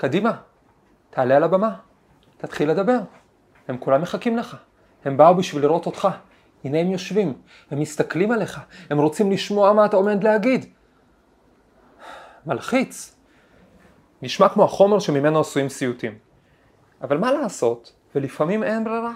[0.00, 0.32] קדימה,
[1.10, 1.76] תעלה על הבמה,
[2.36, 2.98] תתחיל לדבר.
[3.68, 4.56] הם כולם מחכים לך.
[5.04, 6.08] הם באו בשביל לראות אותך.
[6.64, 7.34] הנה הם יושבים,
[7.70, 8.60] הם מסתכלים עליך,
[8.90, 10.66] הם רוצים לשמוע מה אתה עומד להגיד.
[12.46, 13.16] מלחיץ.
[14.22, 16.18] נשמע כמו החומר שממנו עשויים סיוטים.
[17.02, 19.12] אבל מה לעשות, ולפעמים אין ברירה.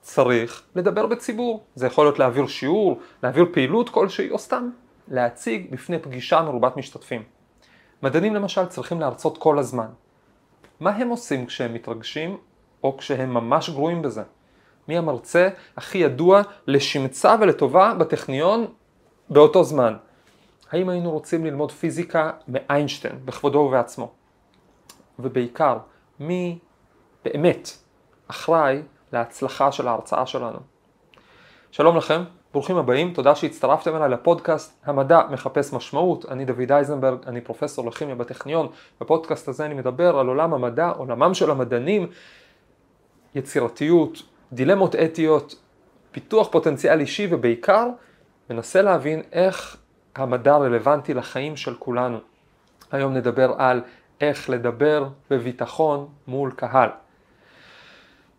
[0.00, 1.64] צריך לדבר בציבור.
[1.74, 4.70] זה יכול להיות להעביר שיעור, להעביר פעילות כלשהי, או סתם
[5.08, 7.22] להציג בפני פגישה מרובת משתתפים.
[8.02, 9.88] מדענים למשל צריכים להרצות כל הזמן.
[10.80, 12.36] מה הם עושים כשהם מתרגשים,
[12.84, 14.22] או כשהם ממש גרועים בזה?
[14.88, 18.66] מי המרצה הכי ידוע לשמצה ולטובה בטכניון
[19.30, 19.96] באותו זמן?
[20.70, 24.12] האם היינו רוצים ללמוד פיזיקה מאיינשטיין, בכבודו ובעצמו?
[25.18, 25.78] ובעיקר,
[26.20, 26.58] מי
[27.24, 27.70] באמת
[28.28, 28.82] אחראי
[29.12, 30.58] להצלחה של ההרצאה שלנו?
[31.70, 37.40] שלום לכם, ברוכים הבאים, תודה שהצטרפתם אליי לפודקאסט המדע מחפש משמעות, אני דוד אייזנברג, אני
[37.40, 38.68] פרופסור לכימיה בטכניון,
[39.00, 42.06] בפודקאסט הזה אני מדבר על עולם המדע, עולמם של המדענים,
[43.34, 45.54] יצירתיות, דילמות אתיות,
[46.10, 47.88] פיתוח פוטנציאל אישי ובעיקר
[48.50, 49.76] מנסה להבין איך
[50.16, 52.18] המדע רלוונטי לחיים של כולנו.
[52.92, 53.80] היום נדבר על
[54.20, 56.88] איך לדבר בביטחון מול קהל.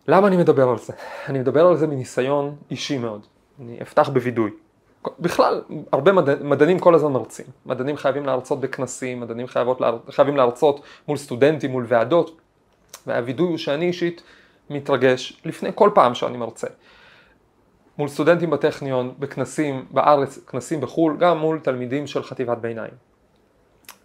[0.08, 0.92] למה אני מדבר על זה?
[1.28, 3.26] אני מדבר על זה מניסיון אישי מאוד.
[3.60, 4.50] אני אפתח בווידוי.
[5.20, 7.46] בכלל, הרבה מדע, מדענים כל הזמן מרצים.
[7.66, 9.80] מדענים חייבים להרצות בכנסים, מדענים חייבות,
[10.10, 12.40] חייבים להרצות מול סטודנטים, מול ועדות.
[13.06, 14.22] והווידוי הוא שאני אישית
[14.70, 16.66] מתרגש לפני כל פעם שאני מרצה.
[17.98, 22.92] מול סטודנטים בטכניון, בכנסים בארץ, כנסים בחו"ל, גם מול תלמידים של חטיבת ביניים.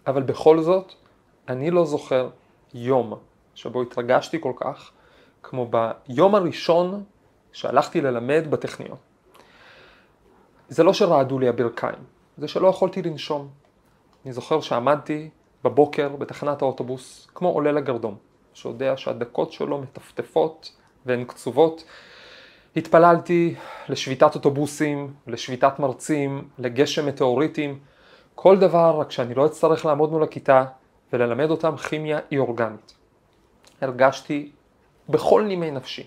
[0.06, 0.92] אבל בכל זאת,
[1.48, 2.28] אני לא זוכר
[2.74, 3.14] יום
[3.54, 4.90] שבו התרגשתי כל כך
[5.42, 7.04] כמו ביום הראשון
[7.52, 8.96] שהלכתי ללמד בטכניון.
[10.68, 11.98] זה לא שרעדו לי הברכיים,
[12.38, 13.48] זה שלא יכולתי לנשום.
[14.24, 15.30] אני זוכר שעמדתי
[15.64, 18.16] בבוקר בתחנת האוטובוס כמו עולה לגרדום.
[18.54, 20.72] שיודע שהדקות שלו מטפטפות
[21.06, 21.84] והן קצובות.
[22.76, 23.54] התפללתי
[23.88, 27.78] לשביתת אוטובוסים, לשביתת מרצים, לגשם מטאוריטים,
[28.34, 30.64] כל דבר רק שאני לא אצטרך לעמוד מול הכיתה
[31.12, 32.94] וללמד אותם כימיה אי אורגנית.
[33.80, 34.50] הרגשתי
[35.08, 36.06] בכל נימי נפשי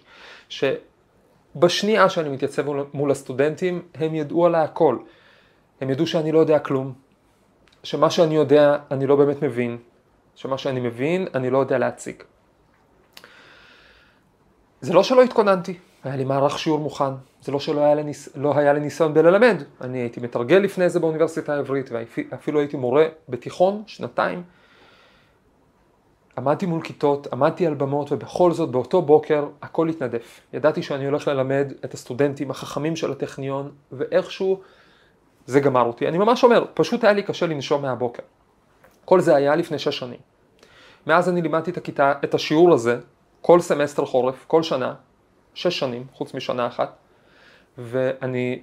[1.55, 4.97] שבשנייה שאני מתייצב מול הסטודנטים הם ידעו עליי הכל.
[5.81, 6.93] הם ידעו שאני לא יודע כלום,
[7.83, 9.77] שמה שאני יודע אני לא באמת מבין,
[10.35, 12.23] שמה שאני מבין אני לא יודע להציג.
[14.81, 17.11] זה לא שלא התכוננתי, היה לי מערך שיעור מוכן,
[17.41, 18.29] זה לא שלא היה לי, ניס...
[18.35, 23.05] לא היה לי ניסיון בללמד, אני הייתי מתרגל לפני זה באוניברסיטה העברית ואפילו הייתי מורה
[23.29, 24.43] בתיכון, שנתיים.
[26.39, 30.41] עמדתי מול כיתות, עמדתי על במות ובכל זאת באותו בוקר הכל התנדף.
[30.53, 34.59] ידעתי שאני הולך ללמד את הסטודנטים החכמים של הטכניון ואיכשהו
[35.45, 36.07] זה גמר אותי.
[36.07, 38.23] אני ממש אומר, פשוט היה לי קשה לנשום מהבוקר.
[39.05, 40.19] כל זה היה לפני שש שנים.
[41.07, 42.99] מאז אני לימדתי את הכיתה, את השיעור הזה,
[43.41, 44.93] כל סמסטר חורף, כל שנה,
[45.53, 46.95] שש שנים, חוץ משנה אחת,
[47.77, 48.61] ואני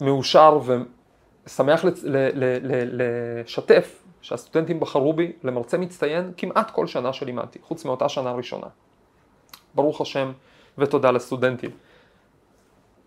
[0.00, 0.58] מאושר
[1.46, 1.84] ושמח
[3.44, 8.66] לשתף שהסטודנטים בחרו בי למרצה מצטיין כמעט כל שנה שלימדתי, חוץ מאותה שנה ראשונה.
[9.74, 10.32] ברוך השם
[10.78, 11.70] ותודה לסטודנטים.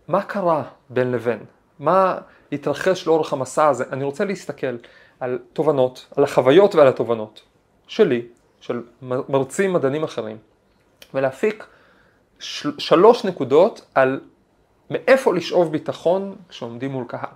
[0.07, 1.39] מה קרה בין לבין?
[1.79, 2.17] מה
[2.51, 3.83] התרחש לאורך המסע הזה?
[3.91, 4.77] אני רוצה להסתכל
[5.19, 7.41] על תובנות, על החוויות ועל התובנות
[7.87, 8.27] שלי,
[8.61, 10.37] של מרצים מדענים אחרים,
[11.13, 11.67] ולהפיק
[12.39, 14.19] של, שלוש נקודות על
[14.89, 17.29] מאיפה לשאוב ביטחון כשעומדים מול קהל.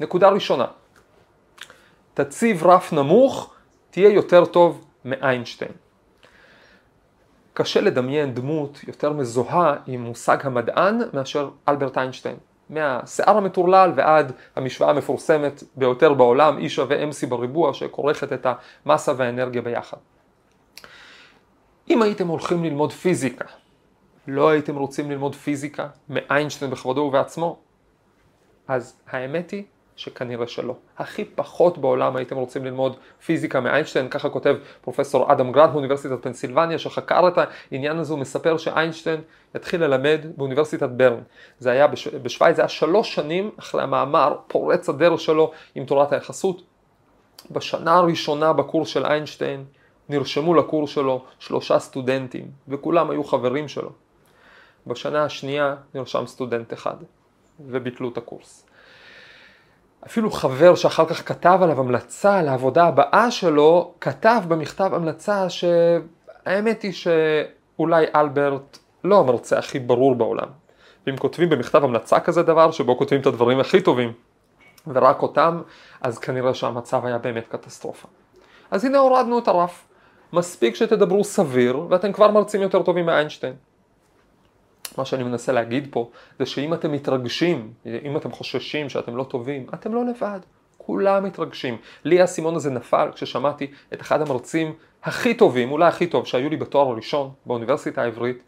[0.00, 0.66] נקודה ראשונה,
[2.14, 3.54] תציב רף נמוך,
[3.90, 5.72] תהיה יותר טוב מאיינשטיין.
[7.54, 12.36] קשה לדמיין דמות יותר מזוהה עם מושג המדען מאשר אלברט איינשטיין.
[12.70, 18.46] מהשיער המטורלל ועד המשוואה המפורסמת ביותר בעולם, E שווה MC בריבוע, שכורכת את
[18.86, 19.96] המסה והאנרגיה ביחד.
[21.90, 23.44] אם הייתם הולכים ללמוד פיזיקה,
[24.28, 27.58] לא הייתם רוצים ללמוד פיזיקה מאיינשטיין בכבודו ובעצמו?
[28.68, 29.64] אז האמת היא
[29.96, 30.74] שכנראה שלא.
[30.98, 36.78] הכי פחות בעולם הייתם רוצים ללמוד פיזיקה מאיינשטיין, ככה כותב פרופסור אדם גרנט מאוניברסיטת פנסילבניה,
[36.78, 37.38] שחקר את
[37.72, 39.20] העניין הזה, הוא מספר שאיינשטיין
[39.54, 41.20] התחיל ללמד באוניברסיטת ברן.
[41.58, 42.08] זה היה בש...
[42.08, 46.62] בשוויץ, זה היה שלוש שנים אחרי המאמר פורץ הדרך שלו עם תורת היחסות.
[47.50, 49.64] בשנה הראשונה בקורס של איינשטיין
[50.08, 53.90] נרשמו לקורס שלו שלושה סטודנטים, וכולם היו חברים שלו.
[54.86, 56.96] בשנה השנייה נרשם סטודנט אחד,
[57.60, 58.66] וביטלו את הקורס.
[60.06, 66.92] אפילו חבר שאחר כך כתב עליו המלצה לעבודה הבאה שלו, כתב במכתב המלצה שהאמת היא
[66.92, 70.48] שאולי אלברט לא המרצה הכי ברור בעולם.
[71.06, 74.12] ואם כותבים במכתב המלצה כזה דבר, שבו כותבים את הדברים הכי טובים,
[74.86, 75.62] ורק אותם,
[76.00, 78.08] אז כנראה שהמצב היה באמת קטסטרופה.
[78.70, 79.88] אז הנה הורדנו את הרף.
[80.32, 83.54] מספיק שתדברו סביר ואתם כבר מרצים יותר טובים מאיינשטיין.
[84.98, 89.66] מה שאני מנסה להגיד פה זה שאם אתם מתרגשים, אם אתם חוששים שאתם לא טובים,
[89.74, 90.40] אתם לא לבד.
[90.78, 91.76] כולם מתרגשים.
[92.04, 94.72] לי האסימון הזה נפל כששמעתי את אחד המרצים
[95.02, 98.42] הכי טובים, אולי הכי טוב, שהיו לי בתואר הראשון באוניברסיטה העברית.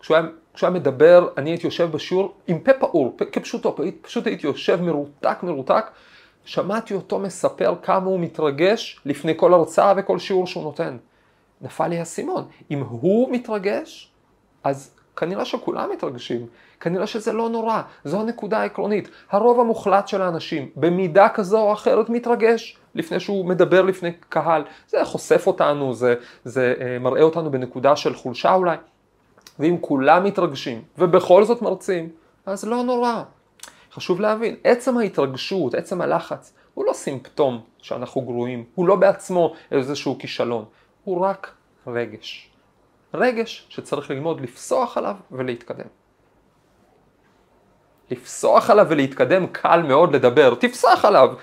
[0.00, 4.46] כשהוא היה, כשהוא היה מדבר, אני הייתי יושב בשיעור עם פה פעור, כפשוטו, פשוט הייתי
[4.46, 5.84] יושב מרותק מרותק,
[6.44, 10.96] שמעתי אותו מספר כמה הוא מתרגש לפני כל הרצאה וכל שיעור שהוא נותן.
[11.60, 12.44] נפל לי האסימון.
[12.70, 14.10] אם הוא מתרגש,
[14.64, 16.46] אז כנראה שכולם מתרגשים,
[16.80, 19.08] כנראה שזה לא נורא, זו הנקודה העקרונית.
[19.30, 24.62] הרוב המוחלט של האנשים, במידה כזו או אחרת, מתרגש לפני שהוא מדבר לפני קהל.
[24.88, 28.76] זה חושף אותנו, זה, זה אה, מראה אותנו בנקודה של חולשה אולי.
[29.58, 32.08] ואם כולם מתרגשים ובכל זאת מרצים,
[32.46, 33.22] אז לא נורא.
[33.92, 40.18] חשוב להבין, עצם ההתרגשות, עצם הלחץ, הוא לא סימפטום שאנחנו גרועים, הוא לא בעצמו איזשהו
[40.18, 40.64] כישלון,
[41.04, 41.50] הוא רק
[41.86, 42.50] רגש.
[43.14, 45.86] רגש שצריך ללמוד לפסוח עליו ולהתקדם.
[48.10, 51.34] לפסוח עליו ולהתקדם קל מאוד לדבר, תפסח עליו,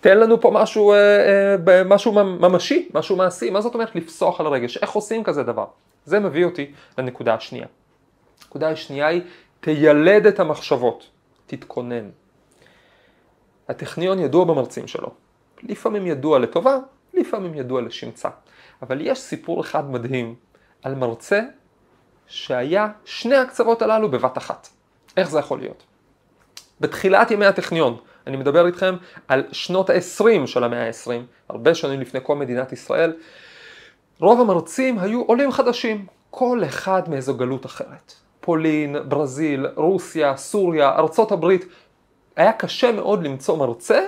[0.00, 4.46] תן לנו פה משהו, אה, אה, משהו ממשי, משהו מעשי, מה זאת אומרת לפסוח על
[4.46, 5.66] הרגש, איך עושים כזה דבר?
[6.04, 7.66] זה מביא אותי לנקודה השנייה.
[8.42, 9.22] הנקודה השנייה היא,
[9.60, 11.06] תיילד את המחשבות,
[11.46, 12.10] תתכונן.
[13.68, 15.08] הטכניון ידוע במרצים שלו,
[15.62, 16.78] לפעמים ידוע לטובה,
[17.14, 18.28] לפעמים ידוע לשמצה,
[18.82, 20.34] אבל יש סיפור אחד מדהים
[20.84, 21.40] על מרצה
[22.26, 24.68] שהיה שני הקצוות הללו בבת אחת.
[25.16, 25.82] איך זה יכול להיות?
[26.80, 27.96] בתחילת ימי הטכניון,
[28.26, 28.96] אני מדבר איתכם
[29.28, 31.10] על שנות ה-20 של המאה ה-20,
[31.48, 33.12] הרבה שנים לפני כל מדינת ישראל,
[34.20, 38.14] רוב המרצים היו עולים חדשים, כל אחד מאיזו גלות אחרת.
[38.40, 41.64] פולין, ברזיל, רוסיה, סוריה, ארצות הברית.
[42.36, 44.06] היה קשה מאוד למצוא מרצה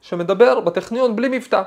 [0.00, 1.62] שמדבר בטכניון בלי מבטא.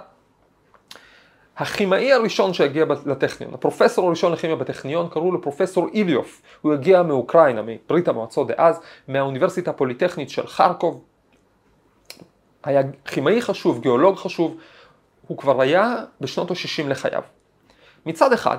[1.60, 6.42] הכימאי הראשון שהגיע לטכניון, הפרופסור הראשון לכימיה בטכניון, קראו לו פרופסור איליוף.
[6.62, 11.04] הוא הגיע מאוקראינה, מברית המועצות דאז, מהאוניברסיטה הפוליטכנית של חרקוב.
[12.64, 14.58] היה כימאי חשוב, גיאולוג חשוב,
[15.28, 17.22] הוא כבר היה בשנות ה-60 לחייו.
[18.06, 18.58] מצד אחד,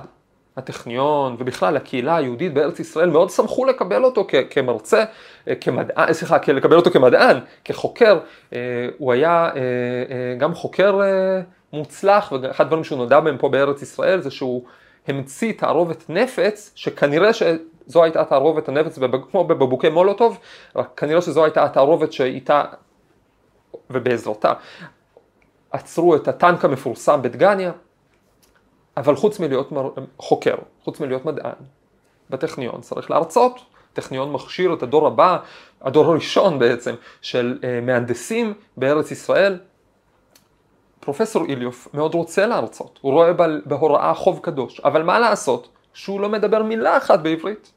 [0.57, 5.03] הטכניון ובכלל הקהילה היהודית בארץ ישראל מאוד שמחו לקבל אותו כמרצה,
[5.47, 8.19] אה, כמדען, סליחה, לקבל אותו כמדען, כחוקר.
[8.53, 8.59] אה,
[8.97, 10.99] הוא היה אה, גם חוקר
[11.73, 14.63] מוצלח, ואחד הדברים שהוא נודע בהם פה בארץ ישראל זה שהוא
[15.07, 18.99] המציא תערובת נפץ, שכנראה שזו הייתה תערובת הנפץ,
[19.31, 20.39] כמו בבקבוקי מולוטוב,
[20.75, 22.63] רק כנראה שזו הייתה התערובת שאיתה
[23.89, 24.53] ובעזרתה
[25.71, 27.71] עצרו את הטנק המפורסם בדגניה.
[28.97, 29.89] אבל חוץ מלהיות מר...
[30.17, 31.51] חוקר, חוץ מלהיות מדען,
[32.29, 33.59] בטכניון צריך להרצות.
[33.93, 35.37] טכניון מכשיר את הדור הבא,
[35.81, 39.59] הדור הראשון בעצם, של uh, מהנדסים בארץ ישראל.
[41.01, 43.33] פרופסור איליוף מאוד רוצה להרצות, הוא רואה
[43.65, 47.71] בהוראה חוב קדוש, אבל מה לעשות שהוא לא מדבר מילה אחת בעברית.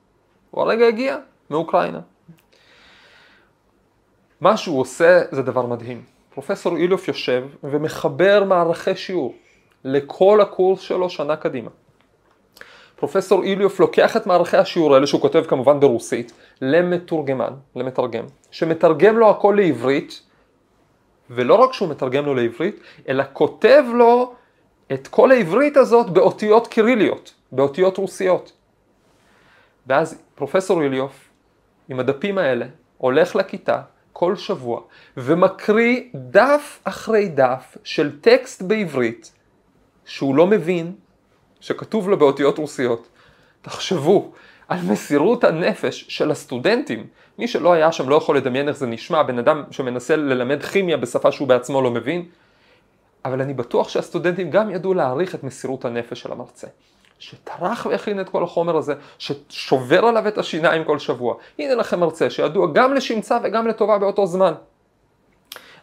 [0.50, 1.16] הוא הרגע הגיע
[1.50, 2.00] מאוקראינה.
[4.40, 6.02] מה שהוא עושה זה דבר מדהים.
[6.34, 9.34] פרופסור איליוף יושב ומחבר מערכי שיעור.
[9.84, 11.70] לכל הקורס שלו שנה קדימה.
[12.96, 19.30] פרופסור איליוף לוקח את מערכי השיעור האלה שהוא כותב כמובן ברוסית למתורגמן, למתרגם, שמתרגם לו
[19.30, 20.22] הכל לעברית
[21.30, 24.34] ולא רק שהוא מתרגם לו לעברית, אלא כותב לו
[24.92, 28.52] את כל העברית הזאת באותיות קיריליות, באותיות רוסיות.
[29.86, 31.28] ואז פרופסור איליוף
[31.88, 32.66] עם הדפים האלה
[32.98, 34.80] הולך לכיתה כל שבוע
[35.16, 39.32] ומקריא דף אחרי דף של טקסט בעברית
[40.04, 40.92] שהוא לא מבין,
[41.60, 43.08] שכתוב לו באותיות רוסיות.
[43.62, 44.32] תחשבו
[44.68, 47.06] על מסירות הנפש של הסטודנטים.
[47.38, 50.96] מי שלא היה שם לא יכול לדמיין איך זה נשמע, בן אדם שמנסה ללמד כימיה
[50.96, 52.24] בשפה שהוא בעצמו לא מבין.
[53.24, 56.66] אבל אני בטוח שהסטודנטים גם ידעו להעריך את מסירות הנפש של המרצה.
[57.18, 61.34] שטרח והכין את כל החומר הזה, ששובר עליו את השיניים כל שבוע.
[61.58, 64.52] הנה לכם מרצה שידוע גם לשמצה וגם לטובה באותו זמן.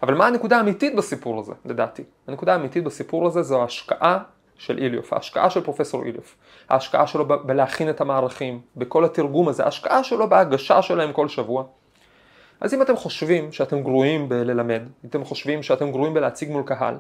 [0.04, 2.04] אבל מה הנקודה האמיתית בסיפור הזה, לדעתי?
[2.28, 4.20] הנקודה האמיתית בסיפור הזה זו ההשקעה
[4.62, 6.36] של איליוף, ההשקעה של פרופסור איליוף,
[6.70, 11.64] ההשקעה שלו ב- בלהכין את המערכים, בכל התרגום הזה, ההשקעה שלו בהגשה שלהם כל שבוע.
[12.62, 16.96] אז אם אתם חושבים שאתם גרועים בללמד, אם אתם חושבים שאתם גרועים בלהציג מול קהל,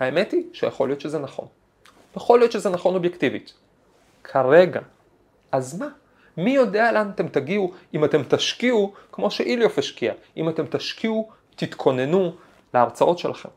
[0.00, 1.46] האמת היא שיכול להיות שזה נכון.
[2.16, 3.52] יכול להיות שזה נכון אובייקטיבית.
[4.24, 4.80] כרגע.
[5.52, 5.88] אז מה?
[6.36, 12.32] מי יודע לאן אתם תגיעו אם אתם תשקיעו כמו שאיליוף השקיע, אם אתם תשקיעו תתכוננו
[12.74, 13.48] להרצאות שלכם.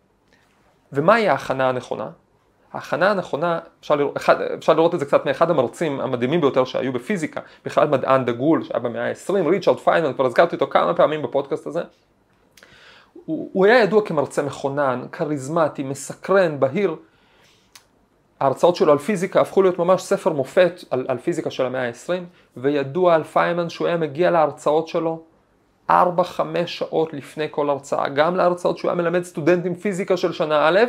[0.94, 2.10] ומהי ההכנה הנכונה?
[2.74, 6.94] ההכנה הנכונה, אפשר לראות, אחד, אפשר לראות את זה קצת מאחד המרצים המדהימים ביותר שהיו
[6.94, 11.68] בפיזיקה, בכלל מדען דגול שהיה במאה ה-20, ריצ'רד פיינמן, כבר הזכרתי אותו כמה פעמים בפודקאסט
[11.68, 11.82] הזה.
[13.26, 16.96] הוא, הוא היה ידוע כמרצה מכונן, כריזמטי, מסקרן, בהיר,
[18.40, 22.14] ההרצאות שלו על פיזיקה הפכו להיות ממש ספר מופת על, על פיזיקה של המאה ה-20,
[22.58, 25.22] וידוע על פיינמן שהוא היה מגיע להרצאות שלו
[25.90, 25.94] 4-5
[26.66, 30.80] שעות לפני כל הרצאה, גם להרצאות שהוא היה מלמד סטודנטים פיזיקה של שנה א',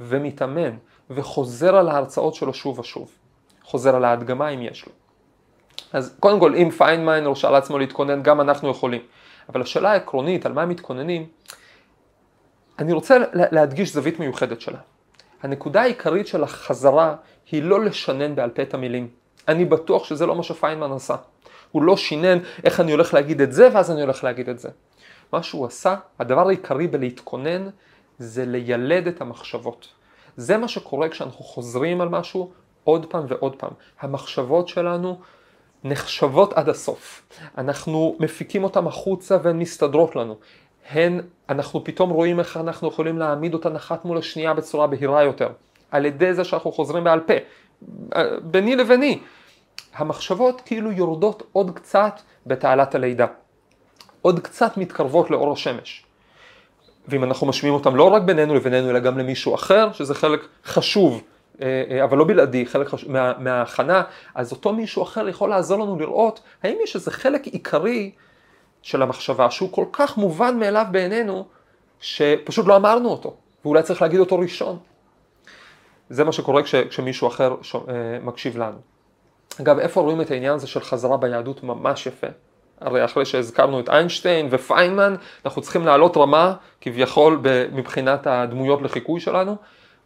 [0.00, 0.76] ומתאמן,
[1.10, 3.10] וחוזר על ההרצאות שלו שוב ושוב.
[3.62, 4.92] חוזר על ההדגמה אם יש לו.
[5.92, 9.00] אז קודם כל, אם פיינמן הרשה לעצמו להתכונן, גם אנחנו יכולים.
[9.48, 11.26] אבל השאלה העקרונית, על מה הם מתכוננים,
[12.78, 14.78] אני רוצה להדגיש זווית מיוחדת שלה.
[15.42, 17.14] הנקודה העיקרית של החזרה
[17.50, 19.08] היא לא לשנן בעל פה את המילים.
[19.48, 21.16] אני בטוח שזה לא מה שפיינמן עשה.
[21.72, 24.68] הוא לא שינן איך אני הולך להגיד את זה ואז אני הולך להגיד את זה.
[25.32, 27.68] מה שהוא עשה, הדבר העיקרי בלהתכונן
[28.18, 29.88] זה לילד את המחשבות.
[30.36, 32.50] זה מה שקורה כשאנחנו חוזרים על משהו
[32.84, 33.70] עוד פעם ועוד פעם.
[34.00, 35.18] המחשבות שלנו
[35.84, 37.22] נחשבות עד הסוף.
[37.58, 40.36] אנחנו מפיקים אותן החוצה והן מסתדרות לנו.
[40.90, 45.48] הן, אנחנו פתאום רואים איך אנחנו יכולים להעמיד אותן אחת מול השנייה בצורה בהירה יותר.
[45.90, 47.34] על ידי זה שאנחנו חוזרים בעל פה.
[48.42, 49.18] ביני לביני.
[49.94, 53.26] המחשבות כאילו יורדות עוד קצת בתעלת הלידה.
[54.22, 56.06] עוד קצת מתקרבות לאור השמש.
[57.08, 61.22] ואם אנחנו משמיעים אותם לא רק בינינו לבינינו, אלא גם למישהו אחר, שזה חלק חשוב,
[61.62, 64.02] אה, אה, אבל לא בלעדי, חלק חשוב, מה, מההכנה,
[64.34, 68.10] אז אותו מישהו אחר יכול לעזור לנו לראות האם יש איזה חלק עיקרי
[68.82, 71.46] של המחשבה שהוא כל כך מובן מאליו בעינינו,
[72.00, 74.78] שפשוט לא אמרנו אותו, ואולי צריך להגיד אותו ראשון.
[76.10, 77.80] זה מה שקורה כש, כשמישהו אחר ש, אה,
[78.22, 78.78] מקשיב לנו.
[79.60, 82.26] אגב, איפה רואים את העניין הזה של חזרה ביהדות ממש יפה?
[82.84, 87.40] הרי אחרי שהזכרנו את איינשטיין ופיינמן, אנחנו צריכים לעלות רמה כביכול
[87.72, 89.56] מבחינת הדמויות לחיקוי שלנו.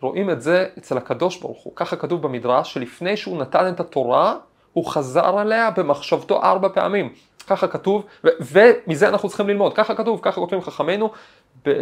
[0.01, 1.73] רואים את זה אצל הקדוש ברוך הוא.
[1.77, 4.37] ככה כתוב במדרש, שלפני שהוא נתן את התורה,
[4.73, 7.13] הוא חזר עליה במחשבתו ארבע פעמים.
[7.47, 11.11] ככה כתוב, ו- ומזה אנחנו צריכים ללמוד, ככה כתוב, ככה כותבים חכמינו,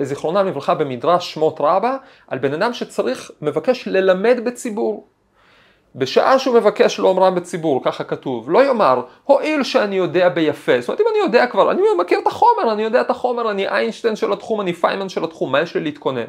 [0.02, 1.96] זיכרונם לברכה במדרש שמות רבה,
[2.28, 5.06] על בן אדם שצריך, מבקש ללמד בציבור.
[5.94, 11.00] בשעה שהוא מבקש לאומרם בציבור, ככה כתוב, לא יאמר, הואיל שאני יודע ביפה, זאת אומרת
[11.00, 14.32] אם אני יודע כבר, אני מכיר את החומר, אני יודע את החומר, אני איינשטיין של
[14.32, 16.24] התחום, אני פיימן של התחום, מה יש לי להתכונן?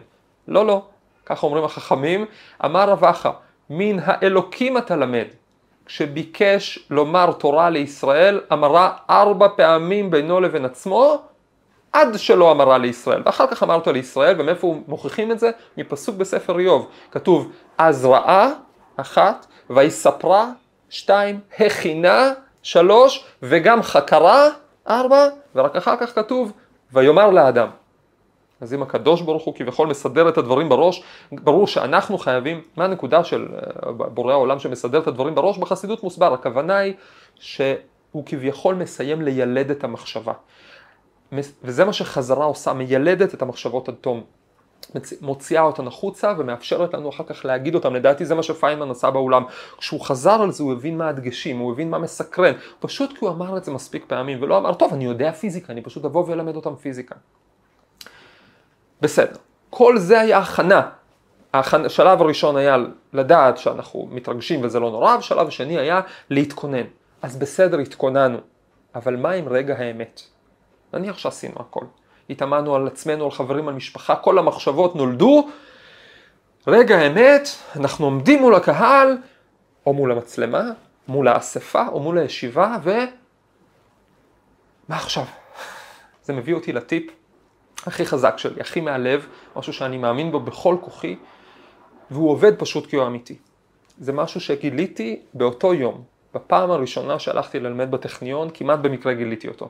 [0.47, 0.81] לא, לא,
[1.25, 2.25] ככה אומרים החכמים,
[2.65, 3.29] אמר רב אחא,
[3.69, 5.25] מן האלוקים אתה למד.
[5.85, 11.21] כשביקש לומר תורה לישראל, אמרה ארבע פעמים בינו לבין עצמו,
[11.93, 13.21] עד שלא אמרה לישראל.
[13.25, 15.51] ואחר כך אמר אותו לישראל, ומאיפה מוכיחים את זה?
[15.77, 16.87] מפסוק בספר איוב.
[17.11, 18.49] כתוב, אז ראה,
[18.95, 20.51] אחת, ויספרה,
[20.89, 22.31] שתיים, הכינה,
[22.63, 24.49] שלוש, וגם חקרה,
[24.89, 26.51] ארבע, ורק אחר כך כתוב,
[26.93, 27.67] ויאמר לאדם.
[28.61, 33.23] אז אם הקדוש ברוך הוא כביכול מסדר את הדברים בראש, ברור שאנחנו חייבים, מה הנקודה
[33.23, 35.57] של אה, בורא העולם שמסדר את הדברים בראש?
[35.57, 36.93] בחסידות מוסבר, הכוונה היא
[37.39, 40.33] שהוא כביכול מסיים לילד את המחשבה.
[41.63, 44.23] וזה מה שחזרה עושה, מיילדת את המחשבות עד תום.
[45.21, 49.43] מוציאה אותן החוצה ומאפשרת לנו אחר כך להגיד אותן, לדעתי זה מה שפיינמן עשה באולם.
[49.77, 53.29] כשהוא חזר על זה הוא הבין מה הדגשים, הוא הבין מה מסקרן, פשוט כי הוא
[53.29, 56.55] אמר את זה מספיק פעמים ולא אמר, טוב אני יודע פיזיקה, אני פשוט אבוא ואלמד
[56.55, 57.15] אותם פיזיקה.
[59.01, 59.35] בסדר.
[59.69, 60.89] כל זה היה הכנה.
[61.53, 62.77] השלב הראשון היה
[63.13, 66.85] לדעת שאנחנו מתרגשים וזה לא נורא, והשלב השני היה להתכונן.
[67.21, 68.37] אז בסדר, התכוננו.
[68.95, 70.21] אבל מה עם רגע האמת?
[70.93, 71.85] נניח שעשינו הכל.
[72.29, 75.49] התאמנו על עצמנו, על חברים, על משפחה, כל המחשבות נולדו.
[76.67, 79.17] רגע האמת, אנחנו עומדים מול הקהל,
[79.85, 80.63] או מול המצלמה,
[81.07, 82.91] מול האספה, או מול הישיבה, ו...
[84.89, 85.23] מה עכשיו?
[86.23, 87.03] זה מביא אותי לטיפ
[87.85, 91.15] הכי חזק שלי, הכי מהלב, משהו שאני מאמין בו בכל כוחי,
[92.11, 93.37] והוא עובד פשוט כי הוא אמיתי.
[93.99, 96.03] זה משהו שגיליתי באותו יום,
[96.33, 99.69] בפעם הראשונה שהלכתי ללמד בטכניון, כמעט במקרה גיליתי אותו.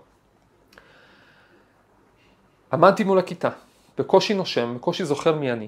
[2.75, 3.49] עמדתי מול הכיתה,
[3.97, 5.67] בקושי נושם, בקושי זוכר מי אני.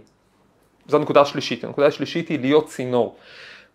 [0.87, 1.63] זו הנקודה השלישית.
[1.63, 3.15] הנקודה השלישית היא להיות צינור.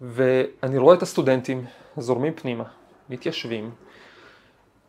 [0.00, 1.64] ואני רואה את הסטודנטים
[1.96, 2.64] זורמים פנימה,
[3.08, 3.70] מתיישבים,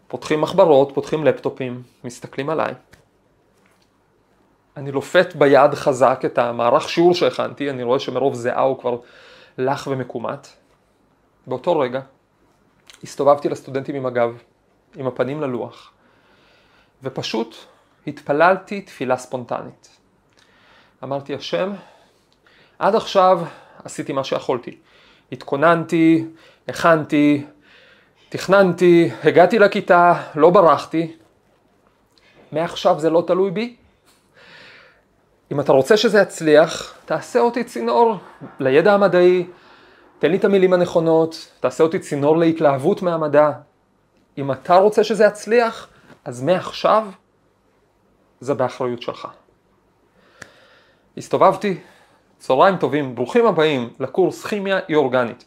[0.08, 2.74] פותחים מחברות, פותחים לפטופים, מסתכלים עליי.
[4.78, 8.98] אני לופת ביד חזק את המערך שיעור שהכנתי, אני רואה שמרוב זיעה הוא כבר
[9.58, 10.48] לח ומקומט.
[11.48, 12.02] באותו רגע
[13.04, 14.42] הסתובבתי לסטודנטים עם הגב,
[14.96, 15.92] עם הפנים ללוח,
[17.04, 17.56] ופשוט
[18.08, 19.98] התפללתי תפילה ספונטנית.
[21.04, 21.74] אמרתי, השם,
[22.80, 23.42] עד עכשיו
[23.84, 24.78] עשיתי מה שיכולתי.
[25.32, 26.26] התכוננתי,
[26.68, 27.46] הכנתי,
[28.30, 31.16] תכננתי, הגעתי לכיתה, לא ברחתי.
[32.52, 33.76] מעכשיו זה לא תלוי בי,
[35.54, 38.16] אם אתה רוצה שזה יצליח, תעשה אותי צינור
[38.60, 39.46] לידע המדעי,
[40.20, 43.52] תן לי את המילים הנכונות, תעשה אותי צינור להתלהבות מהמדע.
[44.38, 45.88] אם אתה רוצה שזה יצליח,
[46.26, 47.08] אז מעכשיו
[48.44, 49.28] זה באחריות שלך.
[51.18, 51.80] הסתובבתי,
[52.38, 55.46] צהריים טובים, ברוכים הבאים לקורס כימיה אי-אורגנית.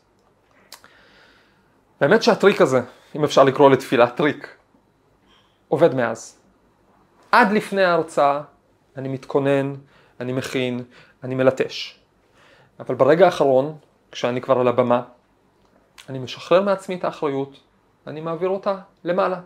[2.00, 2.80] באמת שהטריק הזה,
[3.16, 4.56] אם אפשר לקרוא לתפילה טריק,
[5.68, 6.38] עובד מאז.
[7.32, 8.40] עד לפני ההרצאה
[8.96, 9.74] אני מתכונן,
[10.20, 10.84] אני מכין,
[11.22, 12.00] אני מלטש.
[12.80, 13.78] אבל ברגע האחרון,
[14.12, 15.02] כשאני כבר על הבמה,
[16.08, 17.60] אני משחרר מעצמי את האחריות,
[18.06, 19.40] אני מעביר אותה למעלה.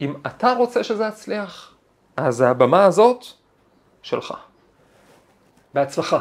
[0.00, 1.71] אם אתה רוצה שזה יצליח,
[2.16, 3.24] אז הבמה הזאת
[4.02, 4.34] שלך.
[5.74, 6.20] בהצלחה.